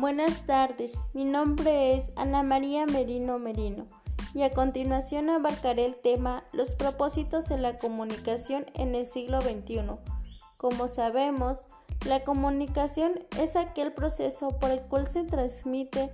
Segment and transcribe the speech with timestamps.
[0.00, 3.84] Buenas tardes, mi nombre es Ana María Merino Merino
[4.32, 9.82] y a continuación abarcaré el tema Los propósitos de la comunicación en el siglo XXI.
[10.56, 11.68] Como sabemos,
[12.06, 16.10] la comunicación es aquel proceso por el cual se transmite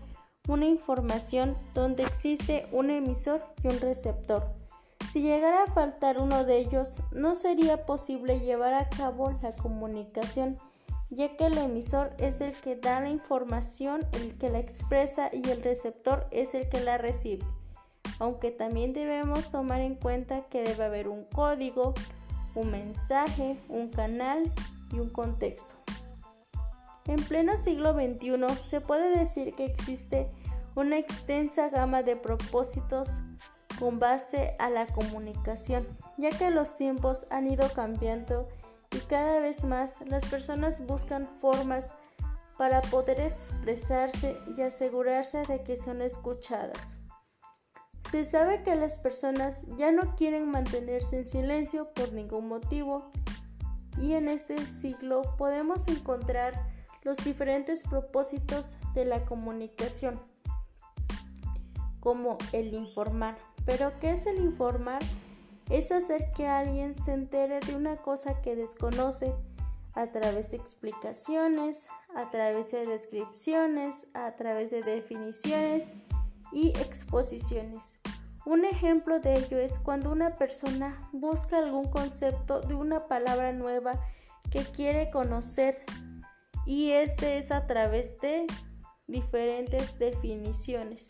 [0.49, 4.53] una información donde existe un emisor y un receptor.
[5.09, 10.59] Si llegara a faltar uno de ellos, no sería posible llevar a cabo la comunicación
[11.11, 15.49] ya que el emisor es el que da la información, el que la expresa y
[15.51, 17.45] el receptor es el que la recibe.
[18.19, 21.95] Aunque también debemos tomar en cuenta que debe haber un código,
[22.55, 24.53] un mensaje, un canal
[24.93, 25.75] y un contexto.
[27.07, 30.29] En pleno siglo XXI se puede decir que existe
[30.75, 33.09] una extensa gama de propósitos
[33.79, 35.87] con base a la comunicación,
[36.17, 38.49] ya que los tiempos han ido cambiando
[38.97, 41.95] y cada vez más las personas buscan formas
[42.57, 46.97] para poder expresarse y asegurarse de que son escuchadas.
[48.11, 53.11] Se sabe que las personas ya no quieren mantenerse en silencio por ningún motivo
[54.01, 56.55] y en este siglo podemos encontrar
[57.03, 60.21] los diferentes propósitos de la comunicación,
[62.01, 63.37] como el informar.
[63.67, 65.03] ¿Pero qué es el informar?
[65.71, 69.35] Es hacer que alguien se entere de una cosa que desconoce
[69.95, 75.89] a través de explicaciones, a través de descripciones, a través de definiciones
[76.53, 78.01] y exposiciones.
[78.45, 84.01] Un ejemplo de ello es cuando una persona busca algún concepto de una palabra nueva
[84.51, 85.85] que quiere conocer
[86.65, 88.47] y este es a través de
[89.09, 91.09] diferentes definiciones.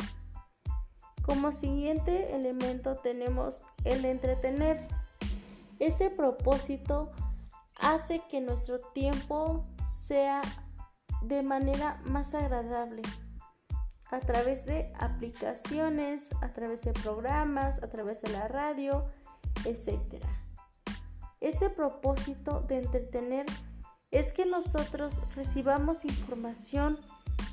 [1.27, 4.87] Como siguiente elemento tenemos el entretener.
[5.81, 7.11] Este propósito
[7.81, 9.65] hace que nuestro tiempo
[10.05, 10.41] sea
[11.23, 13.03] de manera más agradable
[14.13, 19.07] a través de aplicaciones, a través de programas, a través de la radio,
[19.65, 20.23] etc.
[21.41, 23.47] Este propósito de entretener
[24.13, 27.01] es que nosotros recibamos información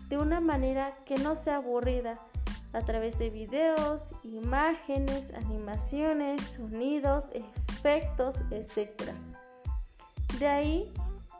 [0.09, 2.19] de una manera que no sea aburrida,
[2.73, 9.11] a través de videos, imágenes, animaciones, sonidos, efectos, etc.
[10.39, 10.93] De ahí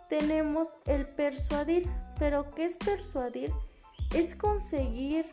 [0.09, 1.89] tenemos el persuadir.
[2.19, 3.51] ¿Pero qué es persuadir?
[4.13, 5.25] Es conseguir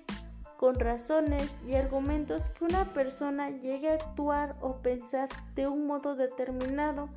[0.56, 6.16] con razones y argumentos que una persona llegue a actuar o pensar de un modo
[6.16, 7.08] determinado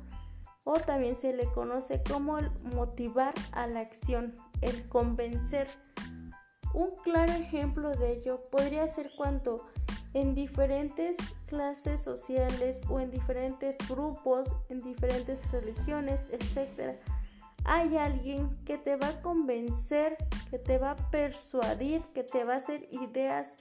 [0.64, 5.68] o también se le conoce como el motivar a la acción, el convencer
[6.74, 9.64] un claro ejemplo de ello podría ser cuando
[10.12, 16.98] en diferentes clases sociales o en diferentes grupos, en diferentes religiones, etc.,
[17.66, 20.18] hay alguien que te va a convencer,
[20.50, 23.54] que te va a persuadir, que te va a hacer ideas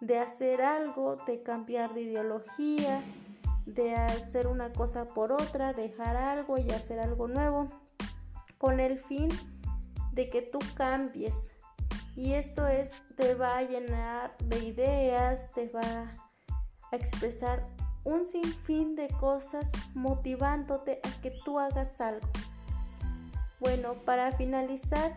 [0.00, 3.02] de hacer algo, de cambiar de ideología,
[3.66, 7.66] de hacer una cosa por otra, dejar algo y hacer algo nuevo,
[8.58, 9.28] con el fin
[10.12, 11.57] de que tú cambies,
[12.18, 16.10] y esto es, te va a llenar de ideas, te va
[16.90, 17.62] a expresar
[18.02, 22.26] un sinfín de cosas motivándote a que tú hagas algo.
[23.60, 25.16] Bueno, para finalizar,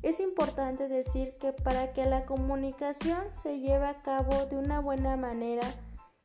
[0.00, 5.18] es importante decir que para que la comunicación se lleve a cabo de una buena
[5.18, 5.68] manera,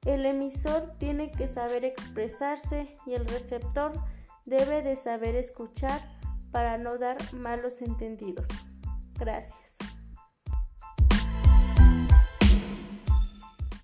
[0.05, 3.91] el emisor tiene que saber expresarse y el receptor
[4.45, 5.99] debe de saber escuchar
[6.53, 8.47] para no dar malos entendidos.
[9.19, 9.77] Gracias.